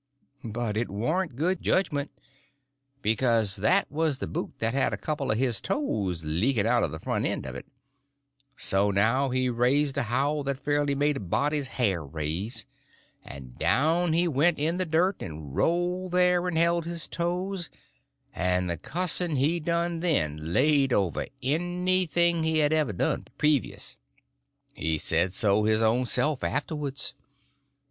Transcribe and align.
But 0.43 0.77
it 0.77 0.89
warn't 0.89 1.35
good 1.35 1.61
judgment, 1.61 2.09
because 3.03 3.57
that 3.57 3.91
was 3.91 4.17
the 4.17 4.25
boot 4.25 4.53
that 4.57 4.73
had 4.73 4.93
a 4.93 4.97
couple 4.97 5.29
of 5.29 5.37
his 5.37 5.61
toes 5.61 6.23
leaking 6.25 6.65
out 6.65 6.81
of 6.81 6.89
the 6.89 6.99
front 6.99 7.27
end 7.27 7.45
of 7.45 7.53
it; 7.53 7.67
so 8.57 8.89
now 8.89 9.29
he 9.29 9.47
raised 9.47 9.99
a 9.99 10.01
howl 10.01 10.41
that 10.45 10.57
fairly 10.59 10.95
made 10.95 11.17
a 11.17 11.19
body's 11.19 11.67
hair 11.67 12.03
raise, 12.03 12.65
and 13.23 13.59
down 13.59 14.13
he 14.13 14.27
went 14.27 14.57
in 14.57 14.77
the 14.77 14.87
dirt, 14.87 15.21
and 15.21 15.55
rolled 15.55 16.13
there, 16.13 16.47
and 16.47 16.57
held 16.57 16.85
his 16.85 17.07
toes; 17.07 17.69
and 18.33 18.67
the 18.67 18.77
cussing 18.79 19.35
he 19.35 19.59
done 19.59 19.99
then 19.99 20.51
laid 20.51 20.91
over 20.91 21.27
anything 21.43 22.41
he 22.41 22.57
had 22.57 22.73
ever 22.73 22.91
done 22.93 23.27
previous. 23.37 23.97
He 24.73 24.97
said 24.97 25.31
so 25.31 25.63
his 25.65 25.83
own 25.83 26.07
self 26.07 26.43
afterwards. 26.43 27.13